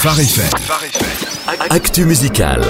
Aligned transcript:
Phare 0.00 0.20
FM. 0.20 0.48
Actu 1.70 2.04
musical. 2.04 2.62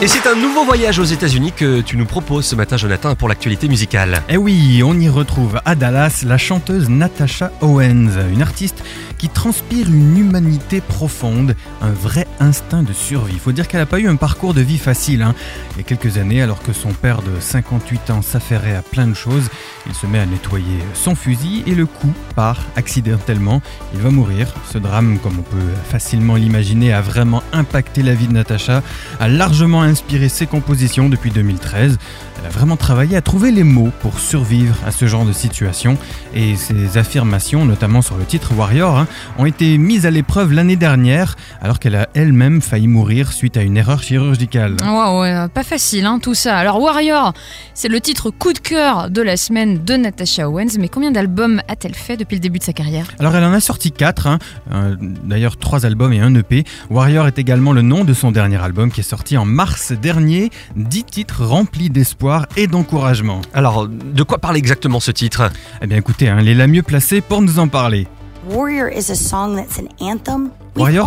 Et 0.00 0.06
c'est 0.06 0.24
un 0.28 0.36
nouveau 0.36 0.64
voyage 0.64 1.00
aux 1.00 1.04
États-Unis 1.04 1.50
que 1.50 1.80
tu 1.80 1.96
nous 1.96 2.06
proposes 2.06 2.46
ce 2.46 2.54
matin, 2.54 2.76
Jonathan, 2.76 3.16
pour 3.16 3.28
l'actualité 3.28 3.66
musicale. 3.66 4.22
Eh 4.28 4.36
oui, 4.36 4.82
on 4.84 4.96
y 5.00 5.08
retrouve 5.08 5.60
à 5.64 5.74
Dallas 5.74 6.22
la 6.24 6.38
chanteuse 6.38 6.88
Natasha 6.88 7.50
Owens, 7.60 8.12
une 8.30 8.40
artiste 8.40 8.84
qui 9.18 9.28
transpire 9.28 9.88
une 9.88 10.16
humanité 10.16 10.80
profonde, 10.80 11.56
un 11.82 11.90
vrai 11.90 12.28
instinct 12.38 12.84
de 12.84 12.92
survie. 12.92 13.34
Il 13.34 13.40
faut 13.40 13.52
dire 13.52 13.66
qu'elle 13.66 13.80
n'a 13.80 13.86
pas 13.86 13.98
eu 13.98 14.06
un 14.06 14.16
parcours 14.16 14.54
de 14.54 14.60
vie 14.60 14.78
facile. 14.78 15.22
Hein. 15.22 15.34
Il 15.72 15.78
y 15.78 15.80
a 15.80 15.82
quelques 15.82 16.18
années, 16.18 16.40
alors 16.40 16.62
que 16.62 16.72
son 16.72 16.92
père 16.92 17.20
de 17.22 17.40
58 17.40 18.10
ans 18.10 18.22
s'affairait 18.22 18.76
à 18.76 18.82
plein 18.82 19.08
de 19.08 19.14
choses, 19.14 19.48
il 19.88 19.94
se 19.94 20.06
met 20.06 20.18
à 20.18 20.26
nettoyer 20.26 20.78
son 20.94 21.14
fusil 21.14 21.62
et 21.66 21.74
le 21.74 21.86
coup 21.86 22.12
part 22.34 22.60
accidentellement. 22.76 23.62
Il 23.94 24.00
va 24.00 24.10
mourir. 24.10 24.52
Ce 24.70 24.78
drame, 24.78 25.18
comme 25.18 25.38
on 25.38 25.42
peut 25.42 25.72
facilement 25.88 26.34
l'imaginer, 26.34 26.92
a 26.92 27.00
vraiment 27.00 27.42
impacté 27.52 28.02
la 28.02 28.14
vie 28.14 28.26
de 28.26 28.32
Natasha, 28.32 28.82
a 29.20 29.28
largement 29.28 29.82
inspiré 29.82 30.28
ses 30.28 30.46
compositions 30.46 31.08
depuis 31.08 31.30
2013. 31.30 31.98
Elle 32.38 32.46
a 32.46 32.50
vraiment 32.50 32.76
travaillé 32.76 33.16
à 33.16 33.22
trouver 33.22 33.50
les 33.50 33.64
mots 33.64 33.90
pour 34.00 34.18
survivre 34.18 34.76
à 34.86 34.90
ce 34.90 35.06
genre 35.06 35.24
de 35.24 35.32
situation 35.32 35.96
et 36.34 36.56
ses 36.56 36.98
affirmations, 36.98 37.64
notamment 37.64 38.02
sur 38.02 38.18
le 38.18 38.24
titre 38.24 38.52
Warrior, 38.54 38.98
hein, 38.98 39.06
ont 39.38 39.46
été 39.46 39.78
mises 39.78 40.04
à 40.04 40.10
l'épreuve 40.10 40.52
l'année 40.52 40.76
dernière 40.76 41.36
alors 41.62 41.78
qu'elle 41.78 41.96
a 41.96 42.08
elle-même 42.14 42.60
failli 42.60 42.88
mourir 42.88 43.32
suite 43.32 43.56
à 43.56 43.62
une 43.62 43.76
erreur 43.76 44.02
chirurgicale. 44.02 44.76
Ouais, 44.82 45.20
ouais, 45.20 45.48
pas 45.48 45.62
facile 45.62 46.04
hein, 46.04 46.18
tout 46.18 46.34
ça. 46.34 46.58
Alors 46.58 46.80
Warrior, 46.80 47.32
c'est 47.72 47.88
le 47.88 48.00
titre 48.00 48.30
coup 48.30 48.52
de 48.52 48.58
cœur 48.58 49.10
de 49.10 49.22
la 49.22 49.36
semaine 49.36 49.75
de 49.76 49.94
Natasha 49.94 50.48
Owens, 50.48 50.78
mais 50.78 50.88
combien 50.88 51.10
d'albums 51.10 51.60
a-t-elle 51.68 51.94
fait 51.94 52.16
depuis 52.16 52.34
le 52.34 52.40
début 52.40 52.58
de 52.58 52.64
sa 52.64 52.72
carrière? 52.72 53.06
Alors 53.18 53.34
elle 53.36 53.44
en 53.44 53.52
a 53.52 53.60
sorti 53.60 53.92
4, 53.92 54.26
hein, 54.26 54.38
euh, 54.72 54.96
d'ailleurs 55.00 55.56
3 55.56 55.86
albums 55.86 56.12
et 56.12 56.20
un 56.20 56.34
EP. 56.34 56.64
Warrior 56.90 57.26
est 57.26 57.38
également 57.38 57.72
le 57.72 57.82
nom 57.82 58.04
de 58.04 58.14
son 58.14 58.30
dernier 58.30 58.62
album 58.62 58.90
qui 58.90 59.00
est 59.00 59.04
sorti 59.04 59.36
en 59.36 59.44
mars 59.44 59.92
dernier, 59.92 60.50
10 60.76 61.04
titres 61.04 61.44
remplis 61.44 61.90
d'espoir 61.90 62.46
et 62.56 62.66
d'encouragement. 62.66 63.40
Alors, 63.54 63.88
de 63.88 64.22
quoi 64.22 64.38
parle 64.38 64.56
exactement 64.56 65.00
ce 65.00 65.10
titre? 65.10 65.50
Eh 65.82 65.86
bien 65.86 65.98
écoutez, 65.98 66.28
hein, 66.28 66.38
elle 66.40 66.48
est 66.48 66.54
la 66.54 66.66
mieux 66.66 66.82
placée 66.82 67.20
pour 67.20 67.42
nous 67.42 67.58
en 67.58 67.68
parler. 67.68 68.06
Warrior, 68.50 68.88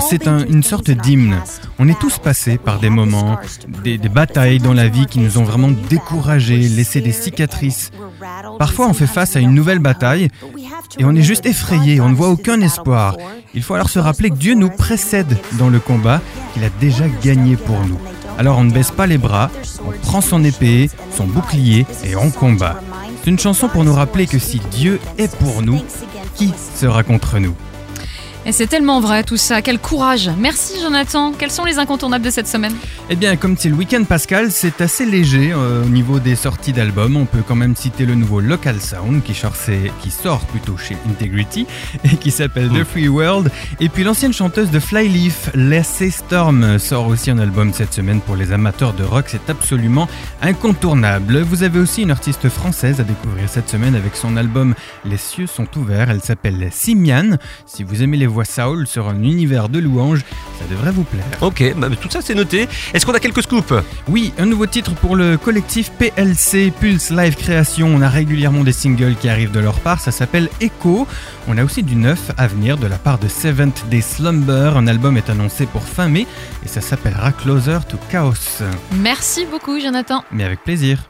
c'est 0.01 0.27
une 0.27 0.63
sorte 0.63 0.91
d'hymne. 0.91 1.37
On 1.77 1.87
est 1.87 1.99
tous 1.99 2.17
passés 2.19 2.57
par 2.57 2.79
des 2.79 2.89
moments, 2.89 3.37
des, 3.83 3.97
des, 3.97 4.09
batailles 4.09 4.59
dans 4.59 4.73
la 4.73 4.87
vie 4.87 5.05
qui 5.05 5.19
nous 5.19 5.37
ont 5.37 5.43
vraiment 5.43 5.71
découragés, 5.89 6.57
laissé 6.57 7.01
des 7.01 7.11
cicatrices. 7.11 7.91
Parfois, 8.57 8.87
on 8.87 8.93
fait 8.93 9.07
face 9.07 9.35
à 9.35 9.39
une 9.39 9.53
nouvelle 9.53 9.79
bataille 9.79 10.29
et 10.97 11.05
on 11.05 11.15
est 11.15 11.21
juste 11.21 11.45
effrayé, 11.45 12.01
on 12.01 12.09
ne 12.09 12.15
voit 12.15 12.29
aucun 12.29 12.59
espoir. 12.61 13.15
Il 13.53 13.63
faut 13.63 13.75
alors 13.75 13.89
se 13.89 13.99
rappeler 13.99 14.29
que 14.29 14.35
Dieu 14.35 14.55
nous 14.55 14.69
précède 14.69 15.37
dans 15.57 15.69
le 15.69 15.79
combat, 15.79 16.21
qu'il 16.53 16.63
a 16.63 16.69
déjà 16.81 17.05
gagné 17.23 17.55
pour 17.55 17.79
nous. 17.85 17.99
Alors 18.37 18.57
on 18.57 18.63
ne 18.63 18.71
baisse 18.71 18.91
pas 18.91 19.05
les 19.05 19.17
bras, 19.17 19.51
on 19.85 19.91
prend 19.91 20.21
son 20.21 20.43
épée, 20.43 20.89
son 21.15 21.25
bouclier 21.25 21.85
et 22.05 22.15
on 22.15 22.31
combat. 22.31 22.81
C'est 23.23 23.29
une 23.29 23.39
chanson 23.39 23.67
pour 23.67 23.83
nous 23.83 23.93
rappeler 23.93 24.27
que 24.27 24.39
si 24.39 24.59
Dieu 24.71 24.99
est 25.17 25.35
pour 25.37 25.61
nous, 25.61 25.81
qui 26.35 26.53
sera 26.75 27.03
contre 27.03 27.39
nous? 27.39 27.55
Et 28.49 28.51
c'est 28.51 28.65
tellement 28.65 28.99
vrai 28.99 29.23
tout 29.23 29.37
ça, 29.37 29.61
quel 29.61 29.77
courage. 29.77 30.31
Merci 30.35 30.81
Jonathan. 30.81 31.33
Quels 31.37 31.51
sont 31.51 31.65
les 31.65 31.77
incontournables 31.77 32.25
de 32.25 32.31
cette 32.31 32.47
semaine? 32.47 32.73
Eh 33.11 33.15
bien, 33.15 33.35
comme 33.35 33.55
c'est 33.55 33.69
le 33.69 33.75
week-end 33.75 34.03
pascal, 34.05 34.51
c'est 34.51 34.81
assez 34.81 35.05
léger 35.05 35.51
euh, 35.51 35.83
au 35.83 35.87
niveau 35.87 36.17
des 36.17 36.35
sorties 36.35 36.73
d'albums. 36.73 37.15
On 37.15 37.25
peut 37.25 37.43
quand 37.47 37.55
même 37.55 37.75
citer 37.75 38.07
le 38.07 38.15
nouveau 38.15 38.39
Local 38.39 38.81
Sound 38.81 39.21
qui 39.21 39.35
sort, 39.35 39.53
qui 40.01 40.09
sort 40.09 40.39
plutôt 40.47 40.77
chez 40.77 40.97
Integrity 41.07 41.67
et 42.03 42.15
qui 42.17 42.31
s'appelle 42.31 42.69
The 42.69 42.83
Free 42.83 43.07
World. 43.07 43.51
Et 43.79 43.87
puis 43.87 44.03
l'ancienne 44.03 44.33
chanteuse 44.33 44.71
de 44.71 44.79
Flyleaf, 44.79 45.51
Lacey 45.53 46.09
Storm, 46.09 46.79
sort 46.79 47.05
aussi 47.05 47.29
un 47.29 47.37
album 47.37 47.71
cette 47.71 47.93
semaine 47.93 48.19
pour 48.19 48.35
les 48.35 48.51
amateurs 48.51 48.93
de 48.93 49.03
rock. 49.03 49.25
C'est 49.27 49.51
absolument 49.51 50.07
incontournable. 50.41 51.41
Vous 51.41 51.61
avez 51.61 51.77
aussi 51.79 52.01
une 52.01 52.11
artiste 52.11 52.49
française 52.49 52.99
à 52.99 53.03
découvrir 53.03 53.47
cette 53.47 53.69
semaine 53.69 53.93
avec 53.93 54.15
son 54.15 54.37
album 54.37 54.73
Les 55.05 55.17
cieux 55.17 55.45
sont 55.45 55.67
ouverts. 55.77 56.09
Elle 56.09 56.21
s'appelle 56.21 56.69
Simian. 56.71 57.37
Si 57.67 57.83
vous 57.83 58.01
aimez 58.01 58.17
les 58.17 58.25
voix 58.25 58.38
Saul 58.45 58.87
sur 58.87 59.07
un 59.07 59.23
univers 59.23 59.69
de 59.69 59.79
louanges. 59.79 60.21
Ça 60.59 60.65
devrait 60.69 60.91
vous 60.91 61.03
plaire. 61.03 61.25
Ok, 61.41 61.63
bah, 61.77 61.87
tout 62.01 62.09
ça 62.09 62.21
c'est 62.21 62.35
noté. 62.35 62.67
Est-ce 62.93 63.05
qu'on 63.05 63.13
a 63.13 63.19
quelques 63.19 63.43
scoops? 63.43 63.73
Oui, 64.07 64.33
un 64.37 64.45
nouveau 64.45 64.65
titre 64.65 64.93
pour 64.95 65.15
le 65.15 65.37
collectif 65.37 65.91
PLC, 65.91 66.71
Pulse 66.77 67.11
Live 67.11 67.35
Création. 67.35 67.87
On 67.87 68.01
a 68.01 68.09
régulièrement 68.09 68.63
des 68.63 68.73
singles 68.73 69.15
qui 69.15 69.29
arrivent 69.29 69.51
de 69.51 69.59
leur 69.59 69.79
part. 69.79 69.99
Ça 70.01 70.11
s'appelle 70.11 70.49
Echo. 70.59 71.07
On 71.47 71.57
a 71.57 71.63
aussi 71.63 71.83
du 71.83 71.95
neuf 71.95 72.31
à 72.37 72.47
venir 72.47 72.77
de 72.77 72.87
la 72.87 72.97
part 72.97 73.19
de 73.19 73.27
Seventh 73.27 73.85
Day 73.89 74.01
Slumber. 74.01 74.75
Un 74.75 74.87
album 74.87 75.17
est 75.17 75.29
annoncé 75.29 75.65
pour 75.65 75.83
fin 75.83 76.07
mai 76.09 76.27
et 76.65 76.67
ça 76.67 76.81
s'appellera 76.81 77.31
Closer 77.31 77.79
to 77.87 77.97
Chaos. 78.11 78.63
Merci 79.01 79.45
beaucoup, 79.49 79.79
Jonathan. 79.79 80.23
Mais 80.31 80.43
avec 80.43 80.63
plaisir. 80.63 81.09